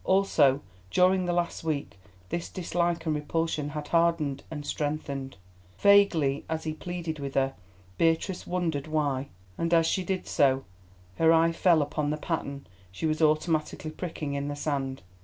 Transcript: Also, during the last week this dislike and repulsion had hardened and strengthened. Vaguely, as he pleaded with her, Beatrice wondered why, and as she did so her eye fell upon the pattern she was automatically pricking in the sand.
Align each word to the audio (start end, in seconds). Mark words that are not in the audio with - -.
Also, 0.03 0.61
during 0.89 1.25
the 1.25 1.31
last 1.31 1.63
week 1.63 1.99
this 2.29 2.49
dislike 2.49 3.05
and 3.05 3.13
repulsion 3.13 3.69
had 3.69 3.89
hardened 3.89 4.41
and 4.49 4.65
strengthened. 4.65 5.37
Vaguely, 5.77 6.43
as 6.49 6.63
he 6.63 6.73
pleaded 6.73 7.19
with 7.19 7.35
her, 7.35 7.53
Beatrice 7.99 8.47
wondered 8.47 8.87
why, 8.87 9.27
and 9.59 9.71
as 9.75 9.85
she 9.85 10.03
did 10.03 10.25
so 10.25 10.65
her 11.17 11.31
eye 11.31 11.51
fell 11.51 11.83
upon 11.83 12.09
the 12.09 12.17
pattern 12.17 12.65
she 12.91 13.05
was 13.05 13.21
automatically 13.21 13.91
pricking 13.91 14.33
in 14.33 14.47
the 14.47 14.55
sand. 14.55 15.03